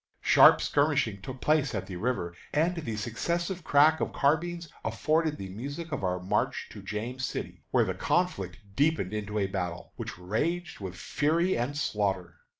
[0.23, 5.49] Sharp skirmishing took place at the river, and the successive crack of carbines afforded the
[5.49, 10.17] music of our march to James City, where the conflict deepened into a battle, which
[10.17, 12.39] raged with fury and slaughter.